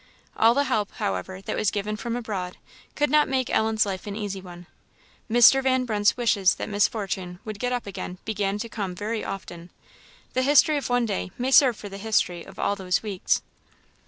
All 0.35 0.55
the 0.55 0.63
help, 0.63 0.93
however, 0.93 1.43
that 1.43 1.55
was 1.55 1.69
given 1.69 1.95
from 1.95 2.15
abroad 2.15 2.57
could 2.95 3.11
not 3.11 3.29
make 3.29 3.51
Ellen's 3.51 3.85
life 3.85 4.07
an 4.07 4.15
easy 4.15 4.41
one; 4.41 4.65
Mr. 5.29 5.61
Van 5.61 5.85
Brunt's 5.85 6.17
wishes 6.17 6.55
that 6.55 6.67
Miss 6.69 6.87
Fortune 6.87 7.37
would 7.45 7.59
get 7.59 7.71
up 7.71 7.85
again 7.85 8.17
began 8.25 8.57
to 8.57 8.67
come 8.67 8.95
very 8.95 9.23
often. 9.23 9.69
The 10.33 10.41
history 10.41 10.77
of 10.77 10.89
one 10.89 11.05
day 11.05 11.29
may 11.37 11.51
serve 11.51 11.77
for 11.77 11.87
the 11.87 11.99
history 11.99 12.43
of 12.43 12.57
all 12.57 12.75
those 12.75 13.03
weeks. 13.03 13.43